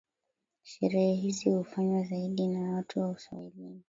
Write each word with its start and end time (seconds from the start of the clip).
Sherehe 0.63 1.13
hizi 1.15 1.49
hufanywa 1.49 2.03
zaidi 2.03 2.47
na 2.47 2.71
watu 2.73 2.99
wa 2.99 3.07
uswahilini 3.09 3.79